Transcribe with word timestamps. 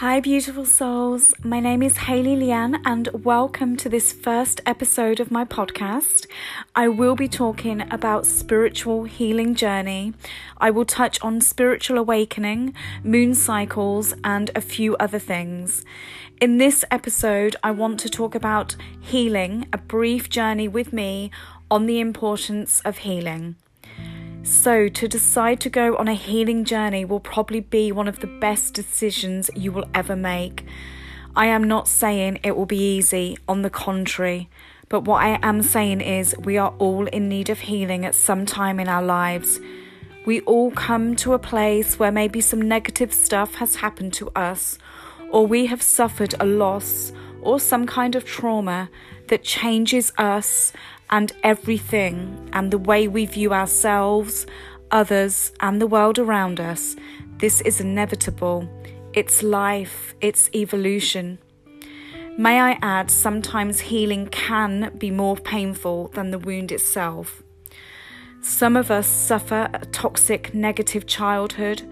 Hi, 0.00 0.20
beautiful 0.20 0.66
souls. 0.66 1.32
My 1.42 1.58
name 1.58 1.82
is 1.82 1.96
Hayley 1.96 2.36
Leanne, 2.36 2.82
and 2.84 3.08
welcome 3.24 3.78
to 3.78 3.88
this 3.88 4.12
first 4.12 4.60
episode 4.66 5.20
of 5.20 5.30
my 5.30 5.46
podcast. 5.46 6.26
I 6.74 6.86
will 6.88 7.16
be 7.16 7.28
talking 7.28 7.80
about 7.90 8.26
spiritual 8.26 9.04
healing 9.04 9.54
journey. 9.54 10.12
I 10.58 10.70
will 10.70 10.84
touch 10.84 11.18
on 11.22 11.40
spiritual 11.40 11.96
awakening, 11.96 12.74
moon 13.02 13.34
cycles, 13.34 14.12
and 14.22 14.50
a 14.54 14.60
few 14.60 14.98
other 14.98 15.18
things. 15.18 15.82
In 16.42 16.58
this 16.58 16.84
episode, 16.90 17.56
I 17.62 17.70
want 17.70 17.98
to 18.00 18.10
talk 18.10 18.34
about 18.34 18.76
healing, 19.00 19.66
a 19.72 19.78
brief 19.78 20.28
journey 20.28 20.68
with 20.68 20.92
me 20.92 21.30
on 21.70 21.86
the 21.86 22.00
importance 22.00 22.82
of 22.84 22.98
healing. 22.98 23.56
So, 24.46 24.88
to 24.88 25.08
decide 25.08 25.58
to 25.62 25.68
go 25.68 25.96
on 25.96 26.06
a 26.06 26.14
healing 26.14 26.64
journey 26.64 27.04
will 27.04 27.18
probably 27.18 27.58
be 27.58 27.90
one 27.90 28.06
of 28.06 28.20
the 28.20 28.28
best 28.28 28.74
decisions 28.74 29.50
you 29.56 29.72
will 29.72 29.88
ever 29.92 30.14
make. 30.14 30.64
I 31.34 31.46
am 31.46 31.64
not 31.64 31.88
saying 31.88 32.38
it 32.44 32.56
will 32.56 32.64
be 32.64 32.78
easy, 32.78 33.36
on 33.48 33.62
the 33.62 33.70
contrary, 33.70 34.48
but 34.88 35.00
what 35.00 35.24
I 35.24 35.40
am 35.42 35.62
saying 35.62 36.00
is 36.00 36.36
we 36.38 36.58
are 36.58 36.72
all 36.78 37.08
in 37.08 37.28
need 37.28 37.50
of 37.50 37.58
healing 37.58 38.04
at 38.04 38.14
some 38.14 38.46
time 38.46 38.78
in 38.78 38.86
our 38.86 39.02
lives. 39.02 39.58
We 40.26 40.42
all 40.42 40.70
come 40.70 41.16
to 41.16 41.32
a 41.32 41.40
place 41.40 41.98
where 41.98 42.12
maybe 42.12 42.40
some 42.40 42.62
negative 42.62 43.12
stuff 43.12 43.56
has 43.56 43.74
happened 43.74 44.12
to 44.14 44.30
us, 44.36 44.78
or 45.28 45.44
we 45.44 45.66
have 45.66 45.82
suffered 45.82 46.36
a 46.38 46.46
loss 46.46 47.10
or 47.42 47.58
some 47.58 47.84
kind 47.84 48.14
of 48.14 48.24
trauma 48.24 48.90
that 49.28 49.42
changes 49.42 50.12
us 50.18 50.72
and 51.10 51.32
everything 51.42 52.48
and 52.52 52.70
the 52.70 52.78
way 52.78 53.08
we 53.08 53.26
view 53.26 53.52
ourselves, 53.52 54.46
others, 54.90 55.52
and 55.60 55.80
the 55.80 55.86
world 55.86 56.18
around 56.18 56.60
us. 56.60 56.96
This 57.38 57.60
is 57.62 57.80
inevitable. 57.80 58.68
It's 59.12 59.42
life, 59.42 60.14
it's 60.20 60.50
evolution. 60.54 61.38
May 62.38 62.60
I 62.60 62.78
add, 62.82 63.10
sometimes 63.10 63.80
healing 63.80 64.26
can 64.26 64.92
be 64.98 65.10
more 65.10 65.36
painful 65.36 66.08
than 66.08 66.30
the 66.30 66.38
wound 66.38 66.70
itself. 66.70 67.42
Some 68.42 68.76
of 68.76 68.90
us 68.90 69.06
suffer 69.06 69.68
a 69.72 69.86
toxic, 69.86 70.54
negative 70.54 71.06
childhood, 71.06 71.82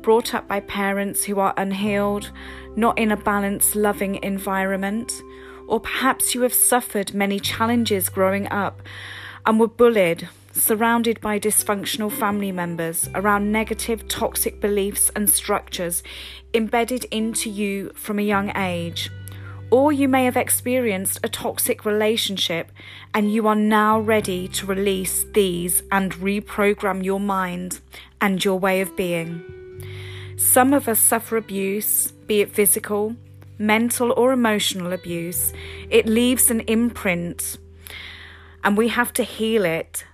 brought 0.00 0.34
up 0.34 0.48
by 0.48 0.60
parents 0.60 1.24
who 1.24 1.38
are 1.38 1.54
unhealed, 1.56 2.30
not 2.76 2.98
in 2.98 3.12
a 3.12 3.16
balanced, 3.16 3.76
loving 3.76 4.22
environment 4.22 5.12
or 5.70 5.78
perhaps 5.78 6.34
you 6.34 6.42
have 6.42 6.52
suffered 6.52 7.14
many 7.14 7.38
challenges 7.38 8.08
growing 8.08 8.48
up 8.48 8.82
and 9.46 9.60
were 9.60 9.68
bullied, 9.68 10.28
surrounded 10.52 11.20
by 11.20 11.38
dysfunctional 11.38 12.10
family 12.10 12.50
members, 12.50 13.08
around 13.14 13.52
negative, 13.52 14.06
toxic 14.08 14.60
beliefs 14.60 15.12
and 15.14 15.30
structures 15.30 16.02
embedded 16.52 17.04
into 17.12 17.48
you 17.48 17.92
from 17.94 18.18
a 18.18 18.22
young 18.22 18.50
age. 18.56 19.10
Or 19.70 19.92
you 19.92 20.08
may 20.08 20.24
have 20.24 20.36
experienced 20.36 21.20
a 21.22 21.28
toxic 21.28 21.84
relationship 21.84 22.72
and 23.14 23.32
you 23.32 23.46
are 23.46 23.54
now 23.54 24.00
ready 24.00 24.48
to 24.48 24.66
release 24.66 25.24
these 25.32 25.84
and 25.92 26.12
reprogram 26.14 27.04
your 27.04 27.20
mind 27.20 27.80
and 28.20 28.44
your 28.44 28.58
way 28.58 28.80
of 28.80 28.96
being. 28.96 29.44
Some 30.36 30.74
of 30.74 30.88
us 30.88 30.98
suffer 30.98 31.36
abuse, 31.36 32.10
be 32.26 32.40
it 32.40 32.50
physical, 32.50 33.14
mental 33.60 34.12
or 34.16 34.32
emotional 34.32 34.92
abuse, 34.92 35.52
it 35.90 36.06
leaves 36.06 36.50
an 36.50 36.60
imprint 36.60 37.58
and 38.64 38.76
we 38.76 38.88
have 38.88 39.12
to 39.14 39.22
heal 39.22 39.64
it. 39.64 40.04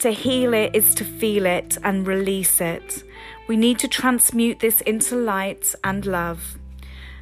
To 0.00 0.10
heal 0.10 0.52
it 0.54 0.74
is 0.74 0.94
to 0.96 1.04
feel 1.04 1.46
it 1.46 1.78
and 1.82 2.06
release 2.06 2.60
it. 2.60 3.04
We 3.48 3.56
need 3.56 3.78
to 3.80 3.88
transmute 3.88 4.60
this 4.60 4.80
into 4.82 5.16
light 5.16 5.74
and 5.84 6.04
love. 6.04 6.58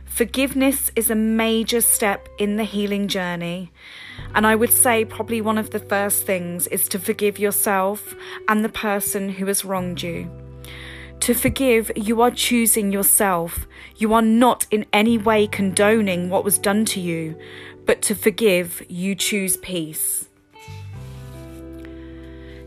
Forgiveness 0.05 0.91
is 0.97 1.11
a 1.11 1.15
major 1.15 1.81
step 1.81 2.29
in 2.39 2.57
the 2.57 2.65
healing 2.65 3.09
journey. 3.09 3.73
And 4.35 4.47
I 4.47 4.57
would 4.57 4.73
say, 4.73 5.05
probably 5.05 5.41
one 5.41 5.59
of 5.59 5.71
the 5.71 5.79
first 5.79 6.27
things 6.27 6.67
is 6.69 6.89
to 6.89 6.99
forgive 6.99 7.39
yourself 7.39 8.15
and 8.49 8.65
the 8.65 8.69
person 8.69 9.29
who 9.29 9.47
has 9.47 9.65
wronged 9.65 10.03
you. 10.03 10.31
To 11.21 11.35
forgive, 11.35 11.91
you 11.97 12.23
are 12.23 12.31
choosing 12.31 12.93
yourself. 12.93 13.67
You 13.97 14.15
are 14.15 14.23
not 14.23 14.67
in 14.71 14.87
any 14.91 15.19
way 15.19 15.47
condoning 15.47 16.31
what 16.31 16.45
was 16.45 16.59
done 16.59 16.87
to 16.87 17.01
you, 17.01 17.39
but 17.85 18.01
to 18.03 18.15
forgive, 18.15 18.83
you 18.89 19.15
choose 19.15 19.59
peace. 19.59 20.31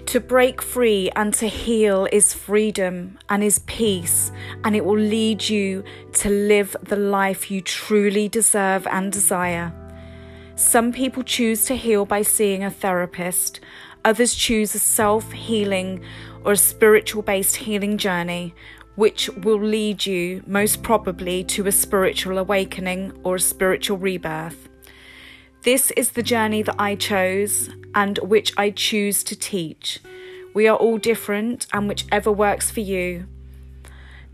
To 0.06 0.20
break 0.20 0.62
free 0.62 1.10
and 1.16 1.34
to 1.34 1.48
heal 1.48 2.08
is 2.12 2.36
freedom 2.36 3.18
and 3.28 3.44
is 3.44 3.58
peace, 3.60 4.32
and 4.64 4.76
it 4.76 4.86
will 4.86 5.00
lead 5.00 5.50
you 5.50 5.84
to 6.14 6.30
live 6.30 6.76
the 6.84 6.96
life 6.96 7.50
you 7.50 7.60
truly 7.60 8.30
deserve 8.30 8.86
and 8.86 9.12
desire. 9.12 9.74
Some 10.56 10.94
people 10.94 11.24
choose 11.24 11.66
to 11.66 11.76
heal 11.76 12.06
by 12.06 12.22
seeing 12.22 12.64
a 12.64 12.70
therapist, 12.70 13.60
others 14.06 14.36
choose 14.36 14.76
a 14.76 14.80
self 14.80 15.32
healing 15.32 16.04
or 16.44 16.54
a 16.54 16.58
spiritual 16.58 17.22
based 17.22 17.58
healing 17.58 17.98
journey, 17.98 18.54
which 18.96 19.30
will 19.30 19.62
lead 19.62 20.06
you 20.06 20.44
most 20.46 20.84
probably 20.84 21.44
to 21.46 21.68
a 21.68 21.72
spiritual 21.72 22.38
awakening 22.38 23.14
or 23.24 23.36
a 23.36 23.40
spiritual 23.40 23.98
rebirth. 23.98 24.70
This 25.64 25.92
is 25.92 26.12
the 26.12 26.24
journey 26.24 26.62
that 26.62 26.76
I 26.78 26.96
chose 26.96 27.70
and 27.96 28.18
which 28.20 28.54
I 28.58 28.70
choose 28.70 29.24
to 29.24 29.36
teach. 29.36 30.00
We 30.54 30.68
are 30.68 30.78
all 30.78 30.98
different, 30.98 31.66
and 31.74 31.88
whichever 31.88 32.32
works 32.32 32.70
for 32.70 32.82
you. 32.82 33.28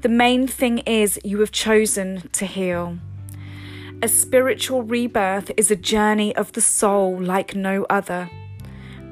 The 0.02 0.10
main 0.10 0.48
thing 0.48 0.80
is 0.80 1.20
you 1.24 1.40
have 1.40 1.52
chosen 1.52 2.30
to 2.34 2.46
heal. 2.46 2.98
A 4.02 4.08
spiritual 4.08 4.84
rebirth 4.84 5.52
is 5.56 5.72
a 5.72 5.76
journey 5.76 6.36
of 6.36 6.54
the 6.54 6.62
soul 6.62 7.22
like 7.22 7.56
no 7.56 7.86
other 7.90 8.30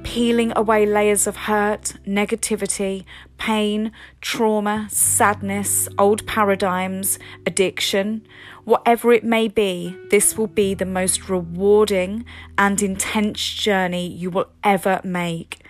peeling 0.08 0.54
away 0.56 0.86
layers 0.86 1.28
of 1.28 1.36
hurt, 1.36 1.94
negativity, 2.08 3.04
pain, 3.38 3.92
trauma, 4.22 4.88
sadness, 4.90 5.90
old 5.98 6.26
paradigms, 6.26 7.20
addiction, 7.46 8.26
whatever 8.64 9.12
it 9.12 9.26
may 9.26 9.50
be, 9.50 9.94
this 10.10 10.38
will 10.38 10.48
be 10.48 10.74
the 10.74 10.86
most 10.86 11.28
rewarding 11.28 12.24
and 12.58 12.82
intense 12.82 13.54
journey 13.54 14.08
you 14.08 14.30
will 14.30 14.48
ever 14.64 15.02
make. 15.04 15.62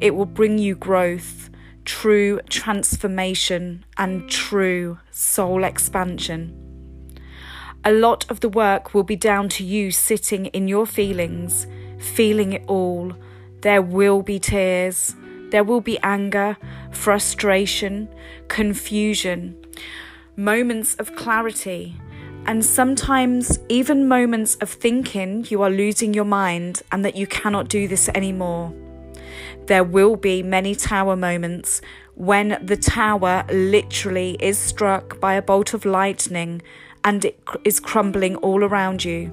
It 0.00 0.14
will 0.14 0.24
bring 0.24 0.56
you 0.58 0.76
growth, 0.76 1.50
true 1.84 2.38
transformation, 2.48 3.84
and 3.98 4.30
true 4.30 5.00
soul 5.10 5.64
expansion. 5.64 7.18
A 7.84 7.90
lot 7.90 8.24
of 8.30 8.38
the 8.38 8.48
work 8.48 8.94
will 8.94 9.02
be 9.02 9.16
down 9.16 9.48
to 9.48 9.64
you 9.64 9.90
sitting 9.90 10.46
in 10.46 10.68
your 10.68 10.86
feelings, 10.86 11.66
feeling 11.98 12.52
it 12.52 12.62
all 12.68 13.14
there 13.64 13.80
will 13.80 14.20
be 14.20 14.38
tears, 14.38 15.16
there 15.48 15.64
will 15.64 15.80
be 15.80 15.98
anger, 16.02 16.58
frustration, 16.90 18.06
confusion, 18.48 19.56
moments 20.36 20.94
of 20.96 21.16
clarity, 21.16 21.96
and 22.44 22.62
sometimes 22.62 23.58
even 23.70 24.06
moments 24.06 24.56
of 24.56 24.68
thinking 24.68 25.46
you 25.48 25.62
are 25.62 25.70
losing 25.70 26.12
your 26.12 26.26
mind 26.26 26.82
and 26.92 27.02
that 27.06 27.16
you 27.16 27.26
cannot 27.26 27.68
do 27.68 27.88
this 27.88 28.10
anymore. 28.10 28.70
There 29.66 29.82
will 29.82 30.16
be 30.16 30.42
many 30.42 30.74
tower 30.74 31.16
moments 31.16 31.80
when 32.16 32.58
the 32.62 32.76
tower 32.76 33.46
literally 33.50 34.36
is 34.40 34.58
struck 34.58 35.18
by 35.20 35.34
a 35.34 35.42
bolt 35.42 35.72
of 35.72 35.86
lightning 35.86 36.60
and 37.02 37.24
it 37.24 37.40
is 37.64 37.80
crumbling 37.80 38.36
all 38.36 38.62
around 38.62 39.06
you. 39.06 39.32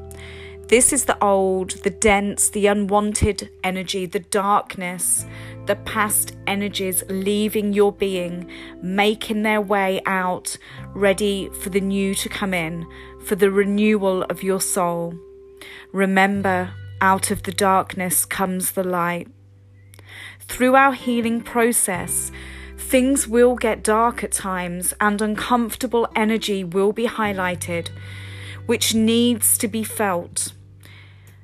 This 0.72 0.94
is 0.94 1.04
the 1.04 1.22
old, 1.22 1.72
the 1.84 1.90
dense, 1.90 2.48
the 2.48 2.68
unwanted 2.68 3.50
energy, 3.62 4.06
the 4.06 4.22
darkness, 4.22 5.26
the 5.66 5.76
past 5.76 6.38
energies 6.48 7.04
leaving 7.10 7.74
your 7.74 7.92
being, 7.92 8.50
making 8.82 9.44
their 9.44 9.60
way 9.60 10.02
out, 10.06 10.58
ready 10.94 11.50
for 11.50 11.72
the 11.72 11.82
new 11.82 12.16
to 12.16 12.30
come 12.30 12.54
in, 12.54 12.88
for 13.26 13.36
the 13.36 13.52
renewal 13.52 14.24
of 14.30 14.44
your 14.44 14.62
soul. 14.62 15.14
Remember, 15.92 16.74
out 17.02 17.32
of 17.32 17.44
the 17.44 17.52
darkness 17.52 18.24
comes 18.24 18.72
the 18.72 18.86
light. 18.86 19.28
Through 20.40 20.76
our 20.76 20.94
healing 20.94 21.42
process, 21.42 22.32
things 22.78 23.28
will 23.28 23.56
get 23.58 23.84
dark 23.84 24.24
at 24.24 24.32
times 24.32 24.94
and 25.02 25.22
uncomfortable 25.22 26.08
energy 26.16 26.64
will 26.64 26.94
be 26.94 27.08
highlighted, 27.08 27.90
which 28.68 28.96
needs 28.96 29.58
to 29.58 29.68
be 29.68 29.84
felt. 29.84 30.54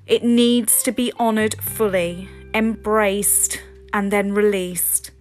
It 0.08 0.24
needs 0.24 0.84
to 0.84 0.94
be 0.94 1.12
honoured 1.20 1.56
fully, 1.62 2.30
embraced, 2.54 3.62
and 3.92 4.10
then 4.12 4.34
released. 4.34 5.12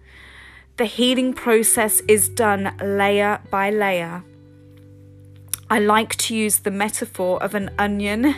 The 0.77 0.85
healing 0.85 1.33
process 1.33 2.01
is 2.07 2.29
done 2.29 2.73
layer 2.81 3.41
by 3.51 3.69
layer. 3.69 4.23
I 5.69 5.79
like 5.79 6.15
to 6.15 6.35
use 6.35 6.59
the 6.59 6.71
metaphor 6.71 7.43
of 7.43 7.53
an 7.53 7.71
onion 7.77 8.35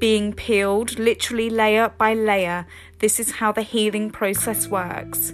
being 0.00 0.32
peeled, 0.32 0.98
literally 0.98 1.48
layer 1.48 1.90
by 1.96 2.14
layer. 2.14 2.66
This 2.98 3.20
is 3.20 3.32
how 3.32 3.52
the 3.52 3.62
healing 3.62 4.10
process 4.10 4.66
works. 4.66 5.32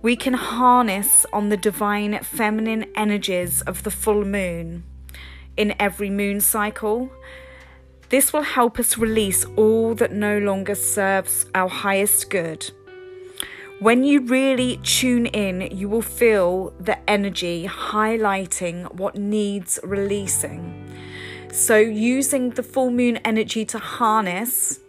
We 0.00 0.14
can 0.14 0.34
harness 0.34 1.26
on 1.32 1.48
the 1.48 1.56
divine 1.56 2.20
feminine 2.22 2.86
energies 2.94 3.62
of 3.62 3.82
the 3.82 3.90
full 3.90 4.24
moon 4.24 4.84
in 5.56 5.74
every 5.80 6.10
moon 6.10 6.40
cycle. 6.40 7.10
This 8.10 8.32
will 8.32 8.42
help 8.42 8.80
us 8.80 8.98
release 8.98 9.44
all 9.56 9.94
that 9.94 10.12
no 10.12 10.38
longer 10.38 10.74
serves 10.74 11.46
our 11.54 11.68
highest 11.68 12.28
good. 12.28 12.68
When 13.78 14.02
you 14.02 14.20
really 14.22 14.78
tune 14.82 15.26
in, 15.26 15.74
you 15.74 15.88
will 15.88 16.02
feel 16.02 16.74
the 16.80 16.98
energy 17.08 17.68
highlighting 17.68 18.92
what 18.94 19.14
needs 19.14 19.78
releasing. 19.84 20.90
So, 21.52 21.78
using 21.78 22.50
the 22.50 22.64
full 22.64 22.90
moon 22.90 23.18
energy 23.18 23.64
to 23.66 23.78
harness 23.78 24.80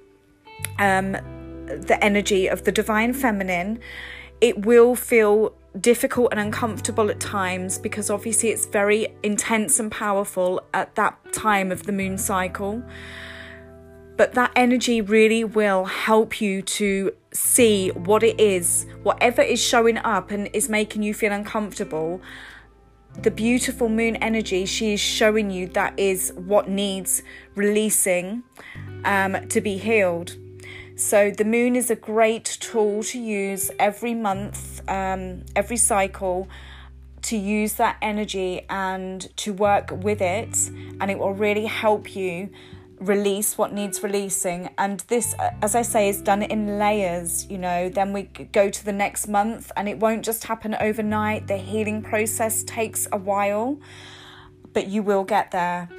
um, 0.80 1.12
the 1.12 1.98
energy 2.02 2.48
of 2.48 2.64
the 2.64 2.72
divine 2.72 3.14
feminine, 3.14 3.80
it 4.42 4.66
will 4.66 4.96
feel 4.96 5.54
difficult 5.80 6.30
and 6.32 6.40
uncomfortable 6.40 7.10
at 7.10 7.20
times 7.20 7.78
because 7.78 8.10
obviously 8.10 8.50
it's 8.50 8.66
very 8.66 9.08
intense 9.24 9.80
and 9.80 9.92
powerful 9.92 10.62
at 10.74 10.96
that 10.96 11.18
time 11.32 11.72
of 11.72 11.84
the 11.84 11.92
moon 11.92 12.18
cycle. 12.18 12.84
But 14.18 14.34
that 14.34 14.52
energy 14.56 15.02
really 15.02 15.44
will 15.44 15.86
help 15.86 16.42
you 16.42 16.62
to 16.62 17.14
see 17.34 17.90
what 17.90 18.24
it 18.24 18.40
is, 18.40 18.86
whatever 19.04 19.42
is 19.42 19.64
showing 19.64 19.98
up 19.98 20.32
and 20.32 20.50
is 20.54 20.70
making 20.70 21.04
you 21.04 21.14
feel 21.14 21.32
uncomfortable. 21.32 22.22
The 23.22 23.32
beautiful 23.32 23.90
moon 23.90 24.18
energy, 24.18 24.66
she 24.66 24.94
is 24.94 25.00
showing 25.00 25.50
you 25.50 25.68
that 25.70 25.98
is 25.98 26.34
what 26.36 26.70
needs 26.70 27.24
releasing 27.56 28.44
um, 29.06 29.48
to 29.48 29.62
be 29.62 29.78
healed. 29.78 30.36
So, 31.02 31.32
the 31.32 31.44
moon 31.44 31.76
is 31.76 31.90
a 31.90 31.96
great 31.96 32.46
tool 32.46 33.02
to 33.06 33.20
use 33.20 33.72
every 33.80 34.14
month, 34.14 34.88
um, 34.88 35.44
every 35.56 35.76
cycle, 35.76 36.48
to 37.24 37.36
use 37.36 37.74
that 37.74 37.98
energy 38.04 38.62
and 38.70 39.28
to 39.38 39.52
work 39.52 39.90
with 39.92 40.22
it, 40.22 40.56
and 41.02 41.10
it 41.10 41.18
will 41.18 41.34
really 41.34 41.66
help 41.66 42.16
you 42.16 42.52
release 43.00 43.58
what 43.58 43.74
needs 43.74 44.04
releasing. 44.04 44.70
And 44.78 45.00
this, 45.08 45.34
as 45.64 45.74
I 45.74 45.82
say, 45.82 46.08
is 46.08 46.22
done 46.22 46.44
in 46.44 46.78
layers. 46.78 47.50
You 47.50 47.58
know, 47.58 47.90
then 47.90 48.14
we 48.14 48.24
go 48.54 48.70
to 48.70 48.86
the 48.86 48.94
next 48.94 49.28
month, 49.28 49.72
and 49.76 49.90
it 49.90 49.98
won't 49.98 50.24
just 50.24 50.44
happen 50.44 50.76
overnight. 50.80 51.48
The 51.48 51.58
healing 51.58 52.04
process 52.04 52.64
takes 52.64 53.08
a 53.12 53.18
while, 53.18 53.80
but 54.72 54.88
you 54.88 55.02
will 55.02 55.24
get 55.24 55.50
there. 55.50 55.90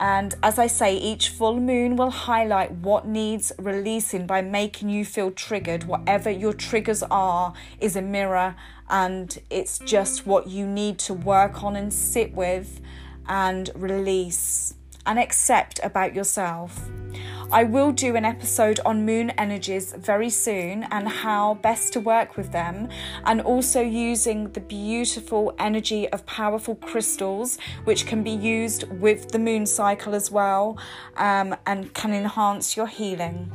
And 0.00 0.34
as 0.42 0.58
I 0.58 0.68
say, 0.68 0.96
each 0.96 1.30
full 1.30 1.58
moon 1.58 1.96
will 1.96 2.10
highlight 2.10 2.70
what 2.70 3.06
needs 3.06 3.52
releasing 3.58 4.26
by 4.26 4.42
making 4.42 4.90
you 4.90 5.04
feel 5.04 5.30
triggered. 5.30 5.84
Whatever 5.84 6.30
your 6.30 6.52
triggers 6.52 7.02
are, 7.02 7.52
is 7.80 7.96
a 7.96 8.02
mirror, 8.02 8.54
and 8.88 9.38
it's 9.50 9.78
just 9.80 10.26
what 10.26 10.46
you 10.46 10.66
need 10.66 10.98
to 11.00 11.14
work 11.14 11.64
on 11.64 11.74
and 11.74 11.92
sit 11.92 12.32
with 12.32 12.80
and 13.26 13.70
release 13.74 14.74
and 15.08 15.18
accept 15.18 15.80
about 15.82 16.14
yourself. 16.14 16.88
I 17.50 17.64
will 17.64 17.92
do 17.92 18.14
an 18.14 18.26
episode 18.26 18.78
on 18.84 19.06
moon 19.06 19.30
energies 19.30 19.94
very 19.94 20.28
soon 20.28 20.82
and 20.90 21.08
how 21.08 21.54
best 21.54 21.94
to 21.94 22.00
work 22.00 22.36
with 22.36 22.52
them, 22.52 22.90
and 23.24 23.40
also 23.40 23.80
using 23.80 24.52
the 24.52 24.60
beautiful 24.60 25.54
energy 25.58 26.06
of 26.10 26.26
powerful 26.26 26.74
crystals, 26.74 27.56
which 27.84 28.04
can 28.04 28.22
be 28.22 28.32
used 28.32 28.84
with 29.00 29.30
the 29.30 29.38
moon 29.38 29.64
cycle 29.64 30.14
as 30.14 30.30
well 30.30 30.76
um, 31.16 31.56
and 31.64 31.94
can 31.94 32.12
enhance 32.12 32.76
your 32.76 32.86
healing. 32.86 33.50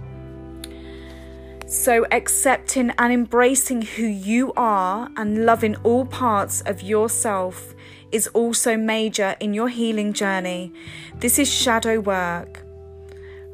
So, 1.67 2.05
accepting 2.11 2.91
and 2.97 3.13
embracing 3.13 3.83
who 3.83 4.05
you 4.05 4.53
are 4.57 5.09
and 5.17 5.45
loving 5.45 5.75
all 5.77 6.05
parts 6.05 6.61
of 6.61 6.81
yourself 6.81 7.73
is 8.13 8.27
also 8.27 8.77
major 8.77 9.35
in 9.39 9.53
your 9.53 9.67
healing 9.67 10.13
journey. 10.13 10.71
This 11.19 11.39
is 11.39 11.51
shadow 11.51 11.99
work. 11.99 12.63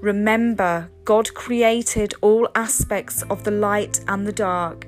Remember, 0.02 0.92
God 1.06 1.34
created 1.34 2.14
all 2.22 2.48
aspects 2.56 3.24
of 3.24 3.44
the 3.44 3.52
light 3.52 4.02
and 4.08 4.28
the 4.28 4.32
dark. 4.32 4.86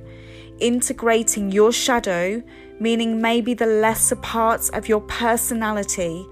Integrating 0.59 1.51
your 1.51 1.71
shadow, 1.71 2.43
meaning 2.79 3.21
maybe 3.21 3.53
the 3.53 3.65
lesser 3.65 4.17
parts 4.17 4.69
of 4.69 4.87
your 4.87 5.01
personality 5.01 6.25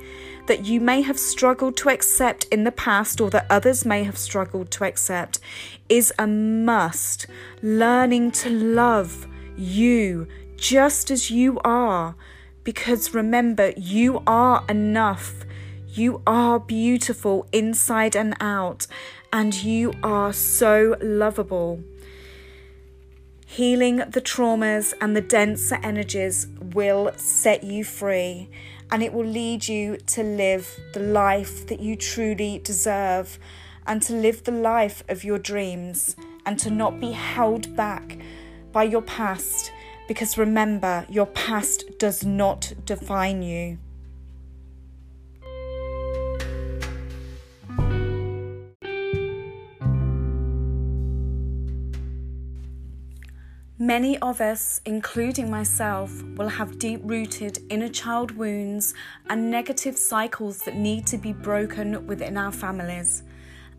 that 0.48 0.66
you 0.66 0.82
may 0.82 1.02
have 1.02 1.20
struggled 1.20 1.78
to 1.78 1.90
accept 1.90 2.46
in 2.46 2.64
the 2.64 2.72
past 2.72 3.22
or 3.22 3.30
that 3.30 3.46
others 3.52 3.86
may 3.86 4.04
have 4.04 4.18
struggled 4.18 4.72
to 4.72 4.84
accept, 4.84 5.40
is 5.90 6.12
a 6.18 6.26
must. 6.26 7.28
Learning 7.62 8.32
to 8.32 8.50
love 8.50 9.28
you 9.56 10.28
just 10.58 11.12
as 11.12 11.30
you 11.30 11.60
are. 11.64 12.16
Because 12.70 13.16
remember, 13.16 13.74
you 13.78 14.22
are 14.28 14.64
enough. 14.70 15.44
You 15.88 16.22
are 16.28 16.60
beautiful 16.60 17.48
inside 17.52 18.16
and 18.16 18.36
out, 18.40 18.86
and 19.34 19.56
you 19.56 19.92
are 20.04 20.32
so 20.32 20.96
lovable. 21.02 21.84
Healing 23.48 23.96
the 23.98 24.22
traumas 24.22 24.94
and 25.02 25.16
the 25.16 25.22
denser 25.22 25.80
energies 25.82 26.46
will 26.62 27.12
set 27.16 27.64
you 27.64 27.84
free 27.84 28.52
and 28.92 29.02
it 29.02 29.14
will 29.14 29.26
lead 29.26 29.68
you 29.68 29.98
to 30.14 30.22
live 30.22 30.80
the 30.94 31.00
life 31.00 31.66
that 31.70 31.80
you 31.80 31.96
truly 31.96 32.60
deserve 32.60 33.40
and 33.88 34.00
to 34.04 34.14
live 34.14 34.44
the 34.44 34.52
life 34.52 35.04
of 35.10 35.24
your 35.24 35.40
dreams 35.40 36.16
and 36.46 36.60
to 36.60 36.70
not 36.70 37.00
be 37.00 37.14
held 37.14 37.76
back 37.76 38.20
by 38.72 38.84
your 38.84 39.02
past 39.02 39.72
because 40.10 40.40
remember, 40.40 41.06
your 41.08 41.28
past 41.28 42.00
does 42.00 42.26
not 42.26 42.74
define 42.84 43.44
you. 43.44 43.78
Many 53.78 54.18
of 54.18 54.42
us, 54.42 54.82
including 54.84 55.52
myself, 55.52 56.24
will 56.38 56.50
have 56.50 56.80
deep 56.80 57.02
rooted 57.04 57.60
inner 57.70 57.88
child 57.88 58.32
wounds 58.32 58.96
and 59.30 59.52
negative 59.52 59.96
cycles 59.96 60.58
that 60.64 60.76
need 60.76 61.06
to 61.06 61.20
be 61.20 61.34
broken 61.34 62.08
within 62.08 62.36
our 62.36 62.52
families. 62.52 63.22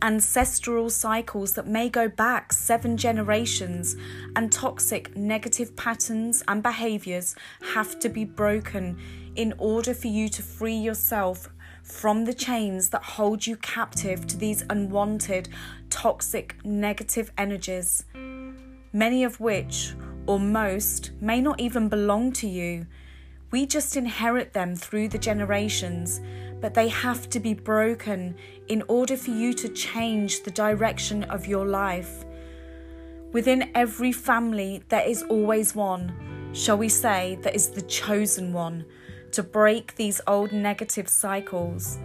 Ancestral 0.03 0.89
cycles 0.89 1.55
that 1.55 1.67
may 1.67 1.89
go 1.89 2.09
back 2.09 2.53
seven 2.53 2.97
generations, 2.97 3.97
and 4.35 4.51
toxic 4.51 5.15
negative 5.17 5.77
patterns 5.77 6.43
and 6.49 6.63
behaviors 6.63 7.35
have 7.75 7.99
to 8.01 8.09
be 8.09 8.25
broken 8.25 8.99
in 9.37 9.53
order 9.59 9.93
for 9.95 10.09
you 10.09 10.29
to 10.29 10.43
free 10.43 10.77
yourself 10.77 11.49
from 11.83 12.25
the 12.25 12.35
chains 12.35 12.91
that 12.91 13.03
hold 13.03 13.47
you 13.47 13.57
captive 13.57 14.27
to 14.27 14.37
these 14.37 14.65
unwanted, 14.71 15.49
toxic, 15.91 16.57
negative 16.65 17.31
energies 17.37 18.05
many 18.93 19.25
of 19.25 19.39
which, 19.41 19.95
or 20.27 20.39
most, 20.39 21.13
may 21.21 21.41
not 21.41 21.61
even 21.61 21.89
belong 21.89 22.33
to 22.33 22.49
you. 22.49 22.87
We 23.51 23.67
just 23.67 23.97
inherit 23.97 24.53
them 24.53 24.77
through 24.77 25.09
the 25.09 25.19
generations, 25.19 26.21
but 26.61 26.75
they 26.75 26.89
have 26.89 27.29
to 27.31 27.41
be 27.41 27.55
broken 27.55 28.37
in 28.69 28.83
order 28.89 29.17
for 29.17 29.31
you 29.31 29.53
to 29.55 29.69
change 29.69 30.43
the 30.43 30.51
direction 30.51 31.25
of 31.25 31.47
your 31.47 31.67
life. 31.67 32.25
Within 33.33 33.71
every 33.75 34.13
family, 34.13 34.83
there 34.89 35.07
is 35.07 35.23
always 35.25 35.75
one, 35.75 36.51
shall 36.53 36.77
we 36.77 36.89
say, 36.89 37.39
that 37.43 37.55
is 37.55 37.71
the 37.71 37.83
chosen 37.83 38.53
one 38.53 38.85
to 39.33 39.43
break 39.43 39.95
these 39.95 40.21
old 40.27 40.53
negative 40.53 41.09
cycles. 41.09 41.99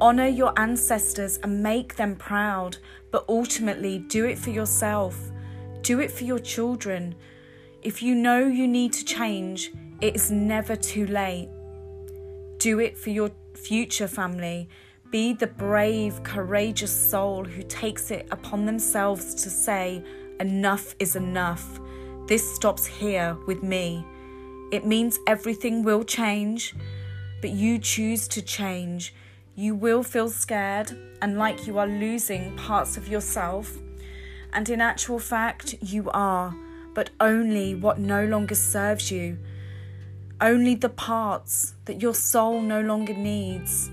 Honour 0.00 0.28
your 0.28 0.52
ancestors 0.58 1.38
and 1.42 1.62
make 1.62 1.96
them 1.96 2.14
proud, 2.14 2.76
but 3.10 3.24
ultimately 3.28 3.98
do 3.98 4.26
it 4.26 4.38
for 4.38 4.50
yourself. 4.50 5.30
Do 5.82 6.00
it 6.00 6.12
for 6.12 6.24
your 6.24 6.38
children. 6.38 7.14
If 7.82 8.02
you 8.02 8.14
know 8.14 8.46
you 8.46 8.68
need 8.68 8.92
to 8.92 9.04
change, 9.04 9.72
it 10.00 10.14
is 10.14 10.30
never 10.30 10.76
too 10.76 11.06
late. 11.06 11.48
Do 12.58 12.80
it 12.80 12.96
for 12.96 13.10
your 13.10 13.30
future 13.54 14.08
family. 14.08 14.68
Be 15.10 15.32
the 15.32 15.46
brave, 15.46 16.22
courageous 16.22 16.92
soul 16.92 17.44
who 17.44 17.62
takes 17.62 18.10
it 18.10 18.28
upon 18.30 18.66
themselves 18.66 19.34
to 19.42 19.50
say, 19.50 20.04
Enough 20.40 20.94
is 20.98 21.16
enough. 21.16 21.80
This 22.26 22.54
stops 22.54 22.86
here 22.86 23.36
with 23.46 23.62
me. 23.62 24.04
It 24.70 24.84
means 24.86 25.18
everything 25.26 25.82
will 25.82 26.04
change, 26.04 26.74
but 27.40 27.50
you 27.50 27.78
choose 27.78 28.28
to 28.28 28.42
change. 28.42 29.14
You 29.54 29.74
will 29.74 30.02
feel 30.02 30.28
scared 30.28 30.92
and 31.22 31.38
like 31.38 31.66
you 31.66 31.78
are 31.78 31.86
losing 31.86 32.54
parts 32.56 32.96
of 32.96 33.08
yourself 33.08 33.76
and 34.52 34.68
in 34.68 34.80
actual 34.80 35.18
fact, 35.18 35.74
you 35.80 36.10
are, 36.10 36.54
but 36.94 37.10
only 37.20 37.74
what 37.74 37.98
no 37.98 38.24
longer 38.24 38.54
serves 38.54 39.10
you, 39.10 39.38
only 40.40 40.74
the 40.74 40.88
parts 40.88 41.74
that 41.86 42.00
your 42.00 42.14
soul 42.14 42.60
no 42.60 42.80
longer 42.80 43.14
needs. 43.14 43.90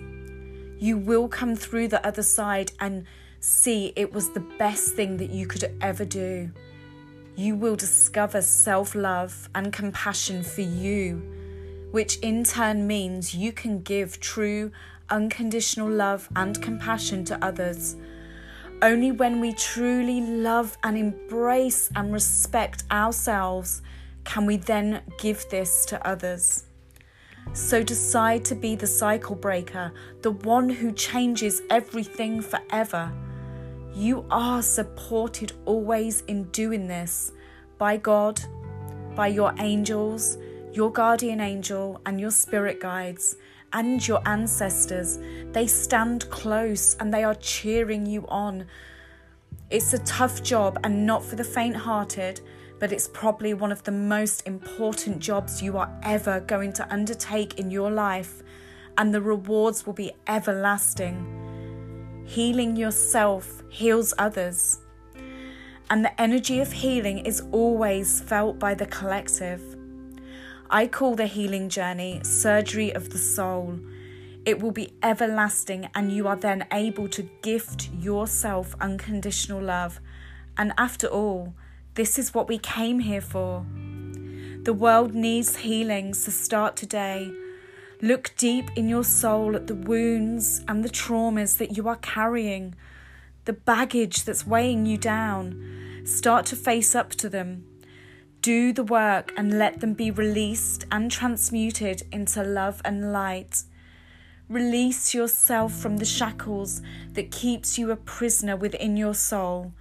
You 0.77 0.97
will 0.97 1.27
come 1.27 1.55
through 1.55 1.87
the 1.87 2.05
other 2.05 2.21
side 2.21 2.71
and 2.79 3.05
see 3.39 3.93
it 3.95 4.13
was 4.13 4.31
the 4.31 4.45
best 4.59 4.93
thing 4.93 5.17
that 5.17 5.29
you 5.29 5.47
could 5.47 5.71
ever 5.81 6.05
do. 6.05 6.51
You 7.35 7.55
will 7.55 7.75
discover 7.75 8.41
self 8.41 8.93
love 8.95 9.49
and 9.55 9.73
compassion 9.73 10.43
for 10.43 10.61
you, 10.61 11.21
which 11.91 12.17
in 12.17 12.43
turn 12.43 12.85
means 12.85 13.33
you 13.33 13.51
can 13.51 13.81
give 13.81 14.19
true, 14.19 14.71
unconditional 15.09 15.89
love 15.89 16.29
and 16.35 16.61
compassion 16.61 17.25
to 17.25 17.43
others. 17.43 17.95
Only 18.81 19.11
when 19.11 19.41
we 19.41 19.53
truly 19.53 20.21
love 20.21 20.77
and 20.83 20.97
embrace 20.97 21.89
and 21.95 22.13
respect 22.13 22.83
ourselves 22.91 23.81
can 24.25 24.45
we 24.45 24.57
then 24.57 25.01
give 25.17 25.47
this 25.49 25.85
to 25.85 26.07
others. 26.07 26.65
So 27.53 27.83
decide 27.83 28.43
to 28.45 28.55
be 28.55 28.75
the 28.75 28.87
cycle 28.87 29.35
breaker, 29.35 29.93
the 30.21 30.31
one 30.31 30.69
who 30.69 30.91
changes 30.91 31.61
everything 31.69 32.41
forever. 32.41 33.13
You 33.93 34.25
are 34.29 34.61
supported 34.61 35.53
always 35.65 36.21
in 36.21 36.45
doing 36.45 36.87
this 36.87 37.31
by 37.77 37.97
God, 37.97 38.41
by 39.15 39.27
your 39.27 39.53
angels, 39.59 40.37
your 40.73 40.91
guardian 40.91 41.39
angel, 41.39 42.01
and 42.05 42.19
your 42.19 42.31
spirit 42.31 42.81
guides, 42.81 43.37
and 43.71 44.05
your 44.05 44.21
ancestors. 44.27 45.19
They 45.51 45.67
stand 45.67 46.29
close 46.29 46.95
and 46.99 47.13
they 47.13 47.23
are 47.23 47.35
cheering 47.35 48.05
you 48.05 48.25
on. 48.27 48.65
It's 49.69 49.93
a 49.93 49.99
tough 49.99 50.43
job 50.43 50.79
and 50.83 51.05
not 51.05 51.23
for 51.23 51.35
the 51.35 51.43
faint 51.43 51.75
hearted, 51.75 52.41
but 52.79 52.91
it's 52.91 53.07
probably 53.07 53.53
one 53.53 53.71
of 53.71 53.83
the 53.83 53.91
most 53.91 54.45
important 54.45 55.19
jobs 55.19 55.61
you 55.61 55.77
are 55.77 55.91
ever 56.03 56.39
going 56.41 56.73
to 56.73 56.93
undertake 56.93 57.59
in 57.59 57.71
your 57.71 57.91
life, 57.91 58.43
and 58.97 59.13
the 59.13 59.21
rewards 59.21 59.85
will 59.85 59.93
be 59.93 60.11
everlasting. 60.27 62.23
Healing 62.25 62.75
yourself 62.75 63.63
heals 63.69 64.13
others, 64.17 64.79
and 65.89 66.03
the 66.03 66.21
energy 66.21 66.59
of 66.59 66.71
healing 66.71 67.19
is 67.19 67.43
always 67.51 68.19
felt 68.21 68.57
by 68.59 68.73
the 68.73 68.87
collective. 68.87 69.61
I 70.69 70.87
call 70.87 71.15
the 71.15 71.27
healing 71.27 71.69
journey 71.69 72.21
surgery 72.23 72.93
of 72.93 73.11
the 73.11 73.19
soul. 73.19 73.79
It 74.45 74.61
will 74.61 74.71
be 74.71 74.93
everlasting, 75.03 75.89
and 75.93 76.11
you 76.11 76.27
are 76.27 76.35
then 76.35 76.65
able 76.71 77.07
to 77.09 77.29
gift 77.41 77.89
yourself 77.93 78.75
unconditional 78.81 79.61
love. 79.61 79.99
And 80.57 80.73
after 80.77 81.07
all, 81.07 81.53
this 81.95 82.19
is 82.19 82.33
what 82.33 82.49
we 82.49 82.57
came 82.57 82.99
here 82.99 83.21
for. 83.21 83.65
The 84.63 84.73
world 84.73 85.15
needs 85.15 85.55
healings 85.57 86.25
to 86.25 86.31
start 86.31 86.75
today. 86.75 87.31
Look 88.01 88.31
deep 88.35 88.69
in 88.75 88.89
your 88.89 89.05
soul 89.05 89.55
at 89.55 89.67
the 89.67 89.75
wounds 89.75 90.61
and 90.67 90.83
the 90.83 90.89
traumas 90.89 91.57
that 91.57 91.77
you 91.77 91.87
are 91.87 91.95
carrying, 91.95 92.75
the 93.45 93.53
baggage 93.53 94.25
that's 94.25 94.45
weighing 94.45 94.85
you 94.85 94.97
down. 94.97 96.03
Start 96.03 96.45
to 96.47 96.57
face 96.57 96.95
up 96.95 97.11
to 97.11 97.29
them. 97.29 97.65
Do 98.41 98.73
the 98.73 98.83
work 98.83 99.31
and 99.37 99.57
let 99.57 99.79
them 99.79 99.93
be 99.93 100.11
released 100.11 100.85
and 100.91 101.09
transmuted 101.09 102.03
into 102.11 102.43
love 102.43 102.81
and 102.83 103.13
light. 103.13 103.63
Release 104.49 105.13
yourself 105.13 105.73
from 105.73 105.97
the 105.97 106.05
shackles 106.05 106.81
that 107.13 107.31
keeps 107.31 107.77
you 107.77 107.89
a 107.89 107.95
prisoner 107.95 108.57
within 108.57 108.97
your 108.97 109.15
soul. 109.15 109.71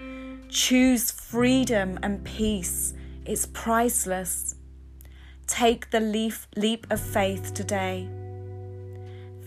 Choose 0.54 1.10
freedom 1.10 1.98
and 2.04 2.22
peace. 2.22 2.94
It's 3.26 3.44
priceless. 3.44 4.54
Take 5.48 5.90
the 5.90 5.98
leaf, 5.98 6.46
leap 6.54 6.86
of 6.92 7.00
faith 7.00 7.52
today. 7.54 8.08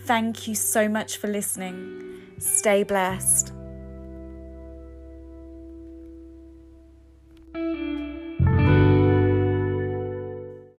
Thank 0.00 0.46
you 0.46 0.54
so 0.54 0.86
much 0.86 1.16
for 1.16 1.28
listening. 1.28 2.34
Stay 2.38 2.82
blessed. 2.82 3.57